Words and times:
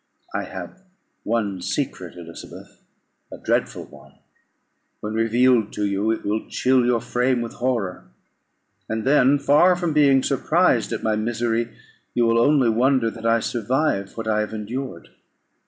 I 0.33 0.45
have 0.45 0.81
one 1.21 1.61
secret, 1.61 2.15
Elizabeth, 2.17 2.81
a 3.31 3.37
dreadful 3.37 3.85
one; 3.85 4.13
when 4.99 5.13
revealed 5.13 5.71
to 5.73 5.85
you, 5.85 6.09
it 6.09 6.25
will 6.25 6.49
chill 6.49 6.87
your 6.87 6.99
frame 7.01 7.39
with 7.39 7.53
horror, 7.53 8.05
and 8.89 9.05
then, 9.05 9.37
far 9.37 9.75
from 9.75 9.93
being 9.93 10.23
surprised 10.23 10.91
at 10.91 11.03
my 11.03 11.15
misery, 11.15 11.77
you 12.15 12.25
will 12.25 12.39
only 12.39 12.67
wonder 12.69 13.11
that 13.11 13.27
I 13.27 13.41
survive 13.41 14.17
what 14.17 14.27
I 14.27 14.39
have 14.39 14.55
endured. 14.55 15.09